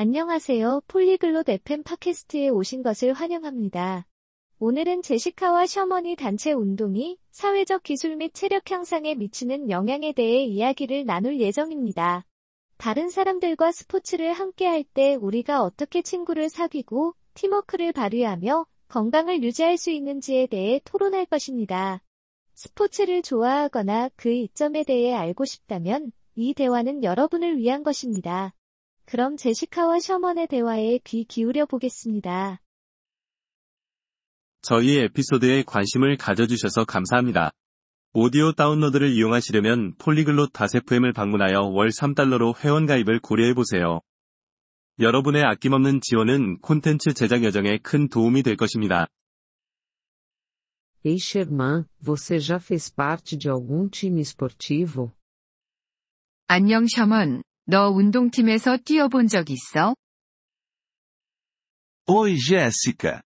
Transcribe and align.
안녕하세요. 0.00 0.82
폴리글롯 0.86 1.48
FM 1.48 1.82
팟캐스트에 1.82 2.50
오신 2.50 2.84
것을 2.84 3.12
환영합니다. 3.14 4.06
오늘은 4.60 5.02
제시카와 5.02 5.66
셔먼이 5.66 6.14
단체 6.14 6.52
운동이 6.52 7.18
사회적 7.32 7.82
기술 7.82 8.14
및 8.14 8.32
체력 8.32 8.70
향상에 8.70 9.16
미치는 9.16 9.70
영향에 9.70 10.12
대해 10.12 10.44
이야기를 10.44 11.04
나눌 11.04 11.40
예정입니다. 11.40 12.24
다른 12.76 13.08
사람들과 13.08 13.72
스포츠를 13.72 14.34
함께 14.34 14.68
할 14.68 14.84
때 14.84 15.16
우리가 15.16 15.64
어떻게 15.64 16.00
친구를 16.02 16.48
사귀고 16.48 17.14
팀워크를 17.34 17.92
발휘하며 17.92 18.66
건강을 18.86 19.42
유지할 19.42 19.78
수 19.78 19.90
있는지에 19.90 20.46
대해 20.46 20.80
토론할 20.84 21.26
것입니다. 21.26 22.04
스포츠를 22.54 23.22
좋아하거나 23.22 24.10
그 24.14 24.30
이점에 24.30 24.84
대해 24.84 25.12
알고 25.12 25.44
싶다면 25.44 26.12
이 26.36 26.54
대화는 26.54 27.02
여러분을 27.02 27.58
위한 27.58 27.82
것입니다. 27.82 28.54
그럼 29.10 29.38
제시카와 29.38 30.00
셔먼의 30.00 30.48
대화에 30.48 30.98
귀 31.02 31.24
기울여 31.24 31.64
보겠습니다. 31.64 32.60
저희 34.60 34.98
에피소드에 34.98 35.62
관심을 35.62 36.18
가져주셔서 36.18 36.84
감사합니다. 36.84 37.50
오디오 38.12 38.52
다운로드를 38.52 39.08
이용하시려면 39.08 39.94
폴리글롯 39.96 40.52
다세프엠을 40.52 41.14
방문하여 41.14 41.70
월 41.72 41.88
3달러로 41.88 42.62
회원가입을 42.62 43.20
고려해보세요. 43.20 44.02
여러분의 45.00 45.42
아낌없는 45.42 46.00
지원은 46.02 46.58
콘텐츠 46.58 47.14
제작 47.14 47.44
여정에 47.44 47.78
큰 47.78 48.10
도움이 48.10 48.42
될 48.42 48.56
것입니다. 48.58 49.06
Ei 51.06 51.14
Sherman, 51.14 51.86
você 52.04 52.38
já 52.38 52.56
fez 52.56 52.94
parte 52.94 53.38
de 53.38 53.50
algum 53.50 53.88
time 53.88 54.20
esportivo? 54.20 55.12
안녕 56.48 56.86
셔먼, 56.86 57.42
너 57.70 57.90
운동팀에서 57.90 58.78
뛰어본 58.78 59.28
적 59.28 59.50
있어? 59.50 59.94
Oi 62.08 62.34
Jéssica. 62.34 63.20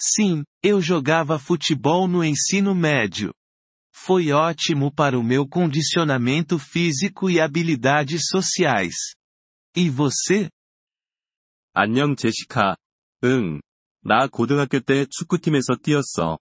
Sim, 0.00 0.44
eu 0.62 0.80
jogava 0.80 1.36
futebol 1.36 2.06
no 2.06 2.22
ensino 2.22 2.76
médio. 2.76 3.34
Foi 3.92 4.30
ótimo 4.30 4.94
para 4.94 5.18
o 5.18 5.24
meu 5.24 5.48
condicionamento 5.48 6.60
físico 6.60 7.28
e 7.28 7.40
habilidades 7.40 8.28
sociais. 8.30 8.94
E 9.74 9.90
você? 9.90 10.48
안녕 11.74 12.14
제시카. 12.14 12.76
응. 13.24 13.60
나 14.04 14.28
고등학교 14.28 14.78
때 14.78 15.06
축구팀에서 15.10 15.74
뛰었어. 15.82 16.38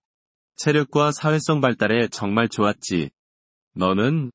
체력과 0.58 1.12
사회성 1.12 1.60
발달에 1.60 2.08
정말 2.10 2.50
좋았지. 2.50 3.10
너는? 3.73 4.30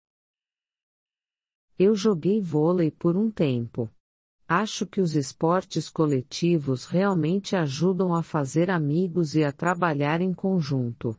Eu 1.81 1.95
joguei 1.95 2.41
vôlei 2.41 2.89
por 2.91 3.15
um 3.15 3.29
tempo. 3.29 3.89
Acho 4.47 4.85
que 4.85 5.01
os 5.01 5.15
esportes 5.15 5.89
coletivos 5.89 6.85
realmente 6.85 7.55
ajudam 7.55 8.15
a 8.15 8.23
fazer 8.23 8.71
amigos 8.71 9.35
e 9.35 9.43
a 9.43 9.51
trabalhar 9.51 10.21
em 10.21 10.33
conjunto. 10.33 11.15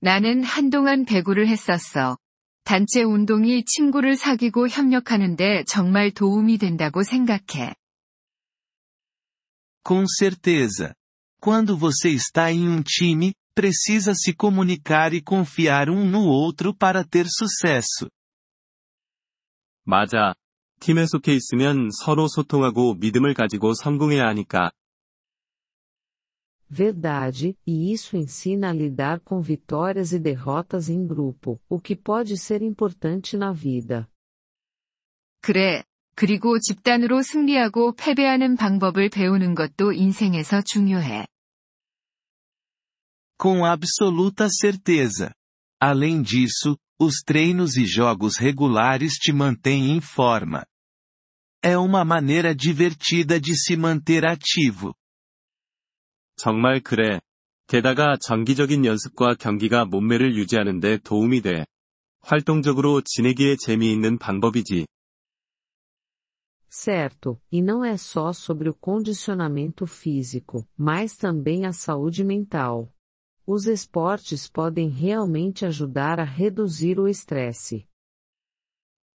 나는 0.00 0.44
한동안 0.44 1.04
배구를 1.04 1.48
했었어. 1.48 2.18
단체 2.64 3.02
운동이 3.02 3.64
친구를 3.64 4.16
사귀고 4.16 4.68
협력하는데 4.68 5.64
정말 5.66 6.10
도움이 6.10 6.58
된다고 6.58 7.02
생각해. 7.02 7.74
Com 9.82 10.04
certeza. 10.06 10.94
Quando 11.40 11.76
você 11.76 12.10
está 12.10 12.52
em 12.52 12.68
um 12.68 12.82
time, 12.82 13.32
precisa 13.54 14.14
se 14.14 14.34
comunicar 14.34 15.14
e 15.14 15.22
confiar 15.22 15.88
um 15.88 16.04
no 16.04 16.26
outro 16.26 16.74
para 16.74 17.04
ter 17.04 17.26
sucesso. 17.28 18.10
맞아. 19.83 20.33
팀에 20.79 21.05
속해 21.05 21.33
있으면 21.33 21.89
서로 21.91 22.27
소통하고 22.27 22.95
믿음을 22.95 23.33
가지고 23.33 23.73
성공해야 23.73 24.27
하니까. 24.27 24.71
Verdade, 26.69 27.57
e 27.67 27.91
isso 27.91 28.15
ensina 28.15 28.69
a 28.69 28.73
lidar 28.73 29.19
com 29.19 29.41
vitórias 29.41 30.13
e 30.13 30.19
derrotas 30.19 30.89
em 30.89 31.05
grupo, 31.05 31.59
o 31.67 31.77
que 31.77 31.97
pode 31.97 32.37
ser 32.37 32.61
importante 32.61 33.35
na 33.35 33.51
vida. 33.51 34.07
그래. 35.41 35.83
그리고 36.15 36.59
집단으로 36.59 37.23
승리하고 37.23 37.93
패배하는 37.95 38.55
방법을 38.55 39.09
배우는 39.09 39.55
것도 39.55 39.91
인생에서 39.91 40.61
중요해. 40.61 41.25
Com 43.37 43.65
absoluta 43.65 44.47
certeza. 44.49 45.33
Além 45.81 46.21
disso, 46.21 46.77
os 47.00 47.22
treinos 47.24 47.76
e 47.76 47.84
jogos 47.84 48.38
regulares 48.38 49.14
te 49.14 49.32
mantêm 49.32 49.90
em 49.90 50.00
forma. 50.00 50.64
É 51.62 51.76
uma 51.76 52.04
maneira 52.04 52.54
divertida 52.54 53.40
de 53.40 53.54
se 53.54 53.76
manter 53.76 54.24
ativo. 54.24 54.94
정말 56.36 56.80
그래. 56.80 57.20
게다가 57.66 58.16
정기적인 58.20 58.84
연습과 58.84 59.34
경기가 59.34 59.84
몸매를 59.84 60.36
유지하는데 60.36 60.98
도움이 60.98 61.40
돼. 61.40 61.64
활동적으로 62.20 63.02
지내기에 63.04 63.56
재미있는 63.56 64.18
방법이지. 64.18 64.86
Certo, 66.68 67.40
e 67.50 67.62
não 67.62 67.82
é 67.84 67.96
só 67.96 68.34
sobre 68.34 68.68
o 68.68 68.74
condicionamento 68.74 69.86
físico, 69.86 70.68
mas 70.76 71.16
também 71.16 71.64
a 71.64 71.72
saúde 71.72 72.22
mental. 72.22 72.92
Os 73.50 73.66
esportes 73.66 74.48
podem 74.48 74.88
realmente 74.88 75.64
ajudar 75.64 76.18
a 76.18 76.24
reduzir 76.24 76.98
o 76.98 77.08
estresse. 77.08 77.86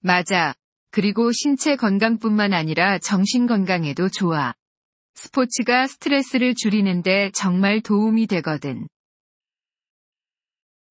맞아. 0.02 0.56
그리고 0.90 1.32
신체 1.32 1.76
건강뿐만 1.76 2.54
아니라 2.54 3.00
정신 3.00 3.46
건강에도 3.48 4.10
좋아. 4.10 4.54
스포츠가 5.16 5.88
스트레스를 5.88 6.56
줄이는데 6.56 7.32
정말 7.34 7.82
도움이 7.82 8.28
되거든. 8.28 8.88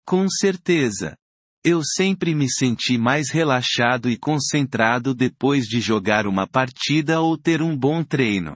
Com 0.06 0.26
certeza. 0.28 1.16
Eu 1.64 1.82
sempre 1.84 2.34
me 2.34 2.48
senti 2.50 2.96
mais 2.96 3.30
relaxado 3.30 4.08
e 4.08 4.16
concentrado 4.16 5.14
depois 5.14 5.66
de 5.66 5.80
jogar 5.80 6.26
uma 6.26 6.46
partida 6.46 7.20
ou 7.20 7.36
ter 7.36 7.60
um 7.60 7.76
bom 7.76 8.02
treino. 8.02 8.54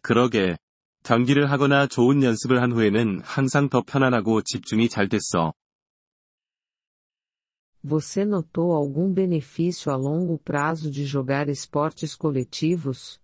그러게. 0.00 0.56
경기를 1.04 1.50
하거나 1.50 1.86
좋은 1.86 2.22
연습을 2.22 2.62
한 2.62 2.72
후에는 2.72 3.20
항상 3.22 3.68
더 3.68 3.82
편안하고 3.82 4.42
집중이 4.42 4.88
잘 4.88 5.08
됐어. 5.08 5.52
Você 7.84 8.24
notou 8.24 8.74
algum 8.74 9.12
benefício 9.12 9.92
a 9.92 9.96
longo 9.96 10.38
prazo 10.38 10.90
de 10.90 11.04
jogar 11.04 11.50
esportes 11.50 12.16
coletivos? 12.16 13.20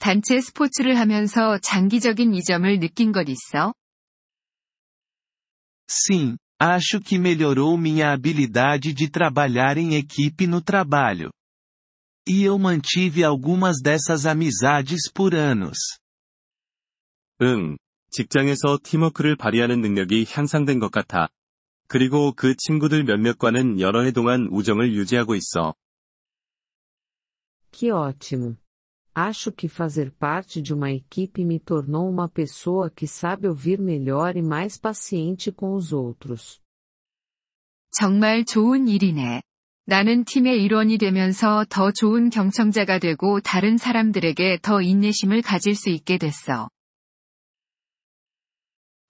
단체 0.00 0.40
스포츠를 0.40 0.98
하면서 0.98 1.58
장기적인 1.58 2.34
이점을 2.34 2.80
느낀 2.80 3.12
것 3.12 3.28
있어? 3.28 3.72
Sim, 5.88 6.36
acho 6.58 7.00
que 7.00 7.18
melhorou 7.18 7.76
minha 7.76 8.12
habilidade 8.12 8.92
de 8.92 9.08
trabalhar 9.08 9.76
em 9.76 9.94
equipe 9.94 10.46
no 10.48 10.60
trabalho. 10.60 11.30
E 12.26 12.42
eu 12.42 12.58
mantive 12.58 13.22
algumas 13.22 13.80
dessas 13.80 14.26
amizades 14.26 15.10
por 15.12 15.34
anos. 15.34 15.78
응. 17.41 17.77
직장에서 18.11 18.79
팀워크를 18.83 19.35
발휘하는 19.35 19.81
능력이 19.81 20.25
향상된 20.29 20.79
것 20.79 20.91
같아. 20.91 21.27
그리고 21.87 22.33
그 22.33 22.55
친구들 22.55 23.03
몇몇과는 23.03 23.79
여러 23.79 24.03
해 24.03 24.11
동안 24.11 24.47
우정을 24.51 24.93
유지하고 24.93 25.35
있어. 25.35 25.75
Que 27.71 27.91
ótimo! 27.91 28.55
Acho 29.13 29.51
que 29.51 29.67
fazer 29.69 30.11
parte 30.11 30.61
de 30.61 30.73
uma 30.73 30.91
equipe 30.91 31.43
me 31.43 31.59
tornou 31.59 32.09
uma 32.09 32.27
pessoa 32.27 32.89
que 32.89 33.07
sabe 33.07 33.47
ouvir 33.47 33.79
melhor 33.79 34.35
e 34.35 34.41
mais 34.41 34.77
paciente 34.77 35.51
com 35.51 35.73
os 35.75 35.93
outros. 35.93 36.59
정말 37.91 38.43
좋은 38.43 38.87
일이네. 38.87 39.41
나는 39.85 40.25
팀의 40.25 40.63
일원이 40.63 40.97
되면서 40.97 41.65
더 41.69 41.91
좋은 41.91 42.29
경청자가 42.29 42.99
되고 42.99 43.39
다른 43.39 43.77
사람들에게 43.77 44.59
더 44.61 44.81
인내심을 44.81 45.41
가질 45.41 45.75
수 45.75 45.89
있게 45.89 46.17
됐어. 46.17 46.69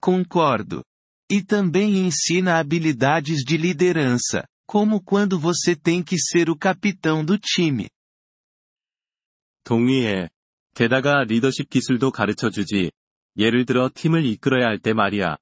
Concordo. 0.05 0.83
E 1.31 1.43
também 1.45 1.99
ensina 1.99 2.59
habilidades 2.59 3.45
de 3.45 3.57
liderança, 3.57 4.47
como 4.67 5.03
quando 5.03 5.39
você 5.39 5.77
tem 5.77 6.03
que 6.03 6.19
ser 6.19 6.51
o 6.51 6.57
capitão 6.57 7.25
do 7.25 7.39
time. 7.39 7.89
동의해. 9.65 10.29
게다가 10.75 11.25
리더십 11.25 11.69
기술도 11.69 12.11
가르쳐 12.11 12.51
주지. 12.51 12.91
예를 13.37 13.65
들어 13.65 13.91
팀을 13.95 14.25
이끌어야 14.25 14.67
할 14.67 14.81
때 14.81 14.93
말이야. 14.93 15.37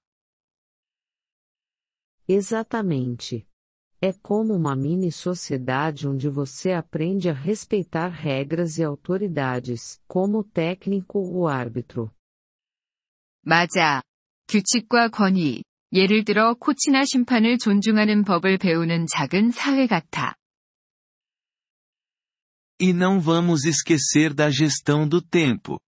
Exatamente. 2.28 3.46
É 4.00 4.12
como 4.12 4.54
uma 4.54 4.76
mini 4.76 5.10
sociedade 5.10 6.06
onde 6.06 6.28
você 6.28 6.72
aprende 6.72 7.28
a 7.28 7.32
respeitar 7.32 8.08
regras 8.08 8.78
e 8.78 8.84
autoridades, 8.84 10.00
como 10.06 10.38
o 10.38 10.44
técnico 10.44 11.18
ou 11.18 11.48
árbitro. 11.48 12.12
맞아. 13.42 14.02
규칙과 14.47 15.09
권위, 15.09 15.63
예를 15.93 16.25
들어 16.25 16.55
코치나 16.55 17.05
심판을 17.05 17.57
존중하는 17.57 18.23
법을 18.23 18.57
배우는 18.57 19.07
작은 19.07 19.51
사회 19.51 19.87
같아. 19.87 20.35
E 22.81 22.91
não 22.91 23.21
vamos 23.21 23.65
esquecer 23.65 24.33
da 24.33 24.49
gestão 24.49 25.07
do 25.07 25.21
tempo. 25.21 25.79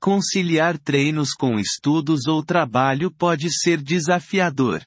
Conciliar 0.00 0.78
treinos 0.78 1.30
com 1.32 1.58
estudos 1.58 2.28
ou 2.28 2.44
trabalho 2.44 3.10
pode 3.10 3.48
ser 3.50 3.82
desafiador. 3.82 4.84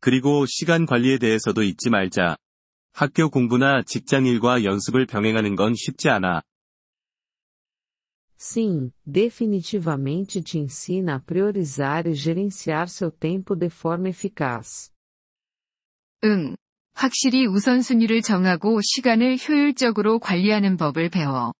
그리고 0.00 0.46
시간 0.46 0.84
관리에 0.84 1.18
대해서도 1.18 1.62
잊지 1.62 1.90
말자. 1.90 2.36
학교 2.92 3.30
공부나 3.30 3.82
직장 3.86 4.26
일과 4.26 4.62
연습을 4.62 5.06
병행하는 5.06 5.56
건 5.56 5.74
쉽지 5.74 6.10
않아. 6.10 6.42
Sim, 8.41 8.91
definitivamente 9.05 10.41
te 10.43 10.59
ensina 10.59 11.15
a 11.15 11.19
priorizar 11.19 12.05
e 12.05 12.13
gerenciar 12.13 12.87
seu 12.87 13.11
tempo 13.11 13.55
de 13.55 13.69
forma 13.69 14.09
eficaz. 14.09 14.91
응. 16.23 16.55
확실히 16.93 17.45
우선순위를 17.45 18.21
정하고 18.21 18.79
시간을 18.81 19.37
효율적으로 19.37 20.19
관리하는 20.19 20.77
법을 20.77 21.09
배워. 21.09 21.53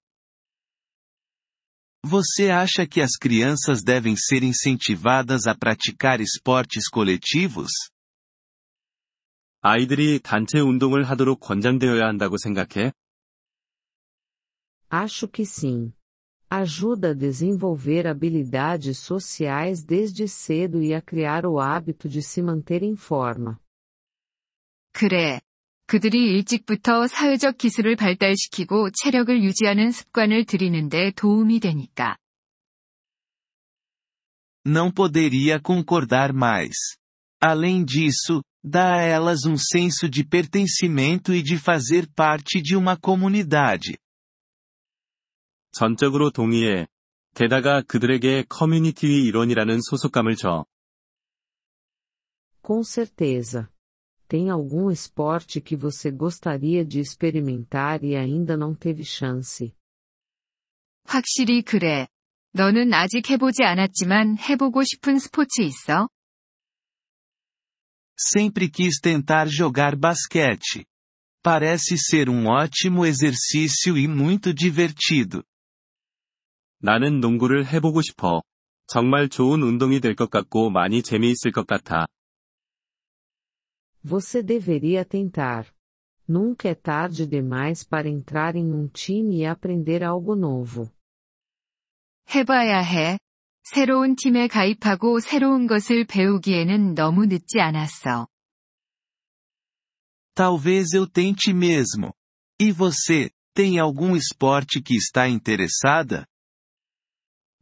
Você 2.04 2.50
acha 2.50 2.86
que 2.86 3.02
as 3.02 3.18
crianças 3.18 3.84
devem 3.84 4.16
ser 4.16 4.42
incentivadas 4.44 5.46
a 5.46 5.54
praticar 5.54 6.22
esportes 6.22 6.90
coletivos? 6.90 7.72
아이들이 9.62 10.20
단체 10.20 10.60
운동을 10.60 11.04
하도록 11.04 11.40
권장되어야 11.40 12.06
한다고 12.06 12.38
생각해? 12.38 12.94
Acho 14.90 15.28
que 15.28 15.44
sim. 15.46 15.92
Ajuda 16.52 17.12
a 17.12 17.14
desenvolver 17.14 18.08
habilidades 18.08 19.00
sociais 19.00 19.84
desde 19.84 20.28
cedo 20.28 20.82
e 20.82 20.94
a 20.94 21.02
criar 21.02 21.46
o 21.46 21.60
hábito 21.60 22.08
de 22.08 22.22
se 22.22 22.42
manter 22.42 22.84
em 22.84 22.96
forma. 22.96 23.60
그래. 24.94 25.42
그들이 25.88 26.34
일찍부터 26.34 27.08
사회적 27.08 27.58
기술을 27.58 27.96
발달시키고 27.96 28.90
체력을 28.92 29.42
유지하는 29.42 29.92
습관을 29.92 30.46
들이는데 30.46 31.12
도움이 31.12 31.60
되니까. 31.60 32.18
Não 34.66 34.92
poderia 34.92 35.62
concordar 35.62 36.34
mais. 36.34 36.76
Além 37.42 37.86
disso, 37.86 38.42
dá 38.62 38.96
a 38.96 39.02
elas 39.02 39.46
um 39.46 39.56
senso 39.56 40.10
de 40.10 40.26
pertencimento 40.26 41.34
e 41.34 41.42
de 41.42 41.58
fazer 41.58 42.06
parte 42.14 42.62
de 42.62 42.76
uma 42.76 42.98
comunidade. 42.98 43.98
전적으로 45.72 46.32
동의해. 46.32 46.88
게다가 47.36 47.82
그들에게 47.82 48.46
커뮤니티의 48.50 49.24
일원이라는 49.26 49.80
소속감을 49.82 50.36
줘. 50.36 50.66
Com 52.64 52.82
certeza. 52.84 53.70
Tem 54.28 54.50
algum 54.50 54.92
esporte 54.92 55.62
que 55.62 55.78
você 55.78 56.12
gostaria 56.12 56.84
de 56.84 57.00
experimentar 57.00 58.04
e 58.04 58.16
ainda 58.16 58.58
não 58.58 58.76
teve 58.76 59.04
chance? 59.04 59.72
확실히 61.06 61.62
그래. 61.62 62.08
너는 62.52 62.94
아직 62.94 63.30
해보지 63.30 63.64
않았지만 63.64 64.38
해보고 64.38 64.84
싶은 64.84 65.20
스포츠 65.20 65.62
있어? 65.62 66.10
Sempre 68.18 68.68
quis 68.70 69.00
tentar 69.00 69.48
jogar 69.48 69.96
basquete. 69.96 70.86
Parece 71.44 71.98
ser 71.98 72.30
um 72.30 72.48
ótimo 72.48 73.06
exercício 73.06 73.96
e 73.96 74.08
muito 74.08 74.54
divertido. 74.54 75.44
나는 76.82 77.20
농구를 77.20 77.66
해보고 77.68 78.02
싶어. 78.02 78.42
정말 78.88 79.28
좋은 79.30 79.62
운동이 79.62 80.00
될 80.00 80.16
것 80.16 80.30
같고 80.30 80.70
많이 80.70 81.02
재미있을 81.02 81.52
것 81.52 81.68
같아. 81.68 82.08
Você 84.04 84.42
deveria 84.42 85.04
tentar. 85.04 85.66
Nunca 86.30 86.70
é 86.70 86.76
tarde 86.76 87.26
demais 87.26 87.84
para 87.84 88.10
entrar 88.10 88.56
em 88.56 88.72
um 88.74 88.88
time 88.90 89.38
e 89.38 89.46
aprender 89.46 90.04
algo 90.04 90.36
novo. 90.36 90.90
해봐야 92.34 92.80
해. 92.80 93.18
새로운 93.64 94.16
팀에 94.16 94.48
가입하고 94.48 95.20
새로운 95.20 95.68
것을 95.68 96.06
배우기에는 96.06 96.96
너무 96.96 97.26
늦지 97.26 97.60
않았어. 97.60 98.28
Talvez 100.36 100.94
eu 100.94 101.08
tente 101.08 101.52
mesmo. 101.54 102.14
E 102.60 102.72
você, 102.72 103.30
tem 103.54 103.80
algum 103.80 104.16
esporte 104.16 104.82
que 104.82 104.96
está 104.96 105.28
interessada? 105.28 106.26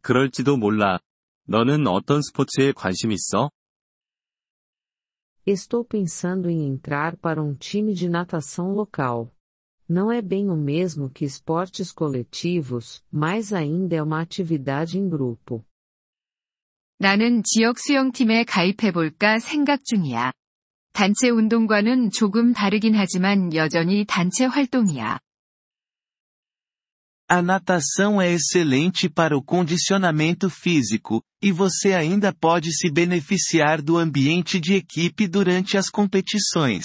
그럴지도 0.01 0.57
몰라. 0.57 0.99
너는 1.47 1.87
어떤 1.87 2.21
스포츠에 2.21 2.71
관심 2.71 3.11
있어? 3.11 3.51
Estou 5.45 5.83
pensando 5.83 6.49
em 6.49 6.67
entrar 6.67 7.17
para 7.17 7.41
um 7.41 7.55
time 7.55 7.93
de 7.93 8.07
natação 8.07 8.73
local. 8.73 9.33
Não 9.89 10.11
é 10.11 10.21
bem 10.21 10.49
o 10.49 10.55
mesmo 10.55 11.09
que 11.09 11.25
esportes 11.25 11.91
coletivos, 11.91 13.03
mas 13.11 13.51
ainda 13.51 13.95
é 13.95 14.03
uma 14.03 14.21
atividade 14.21 14.97
em 14.97 15.09
grupo. 15.09 15.65
나는 16.99 17.41
지역 17.43 17.79
수영팀에 17.79 18.43
가입해볼까 18.43 19.39
생각 19.39 19.83
중이야. 19.83 20.31
단체 20.93 21.29
운동과는 21.29 22.11
조금 22.11 22.53
다르긴 22.53 22.93
하지만 22.93 23.53
여전히 23.55 24.05
단체 24.05 24.45
활동이야. 24.45 25.19
A 27.30 27.42
natação 27.42 28.20
é 28.20 28.30
excelente 28.30 29.08
para 29.08 29.36
o 29.36 29.42
condicionamento 29.42 30.48
físico, 30.48 31.22
e 31.42 31.50
você 31.50 31.92
ainda 31.92 32.32
pode 32.32 32.72
se 32.72 32.88
beneficiar 32.90 33.82
do 33.82 33.96
ambiente 33.96 34.60
de 34.60 34.74
equipe 34.74 35.26
durante 35.26 35.76
as 35.76 35.90
competições. 35.90 36.84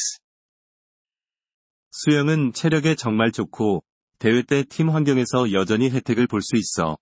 수영은 1.92 2.54
체력에 2.54 2.96
정말 2.96 3.32
좋고, 3.32 3.84
대회 4.18 4.42
때 4.42 4.64
팀 4.64 4.90
환경에서 4.90 5.52
여전히 5.52 5.90
혜택을 5.92 6.26
볼 6.28 6.42
수 6.42 6.56
있어. 6.56 6.98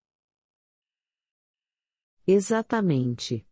Exatamente. 2.27 3.45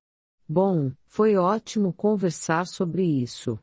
Bom, 0.50 0.92
foi 1.06 1.36
ótimo 1.36 1.94
conversar 1.94 2.66
sobre 2.66 3.04
isso. 3.04 3.60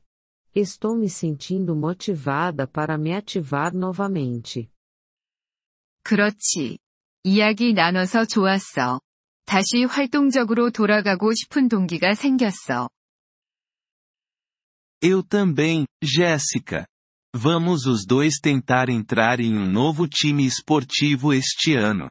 Estou 0.54 0.96
me 0.96 1.08
sentindo 1.08 1.75
motivada 1.75 2.66
para 2.66 2.96
me 2.96 3.12
ativar 3.12 3.75
novamente. 3.75 4.70
그렇지. 6.08 6.78
이야기 7.22 7.72
나눠서 7.72 8.26
좋았어. 8.26 9.00
다시 9.46 9.84
활동적으로 9.84 10.70
돌아가고 10.70 11.32
싶은 11.34 11.69
동기가 11.69 12.14
생겼어. 12.14 12.88
Eu 15.02 15.22
também, 15.22 15.86
Jéssica. 16.02 16.86
Vamos 17.34 17.86
os 17.86 18.06
dois 18.06 18.38
tentar 18.40 18.88
entrar 18.88 19.40
em 19.40 19.54
um 19.54 19.69
novo 19.69 20.08
time 20.08 20.46
esportivo 20.46 21.34
este 21.34 21.76
ano. 21.76 22.08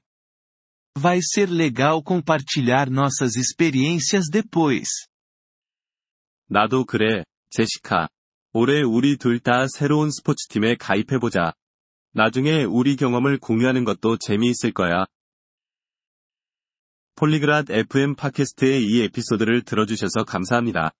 Vai 0.95 1.21
ser 1.23 1.49
legal 1.49 2.03
compartilhar 2.03 2.91
nossas 2.91 3.35
experiências 3.35 4.29
depois. 4.29 5.07
나도 6.49 6.85
그래, 6.85 7.23
제시카. 7.49 8.09
올해 8.53 8.83
우리 8.83 9.17
둘 9.17 9.39
다 9.39 9.67
새로운 9.67 10.11
스포츠팀에 10.11 10.75
가입해보자. 10.75 11.53
나중에 12.12 12.64
우리 12.64 12.96
경험을 12.96 13.38
공유하는 13.38 13.84
것도 13.84 14.16
재미있을 14.18 14.72
거야. 14.72 15.06
폴리그랏 17.16 17.70
FM 17.70 18.14
팟캐스트의 18.14 18.84
이 18.84 19.02
에피소드를 19.02 19.62
들어주셔서 19.62 20.24
감사합니다. 20.24 20.92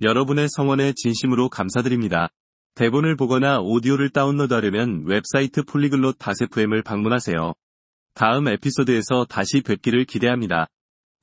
여러분의 0.00 0.48
성원에 0.50 0.92
진심으로 0.96 1.48
감사드립니다. 1.48 2.28
대본을 2.74 3.16
보거나 3.16 3.58
오디오를 3.60 4.10
다운로드하려면 4.10 5.04
웹사이트 5.04 5.64
폴리글롯 5.64 6.16
다세프엠을 6.18 6.82
방문하세요. 6.82 7.52
다음 8.14 8.48
에피소드에서 8.48 9.26
다시 9.28 9.60
뵙기를 9.60 10.04
기대합니다. 10.04 10.68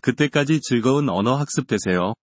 그때까지 0.02 0.62
즐거운 0.62 1.10
언어 1.10 1.36
학습 1.36 1.68
되세요. 1.68 2.14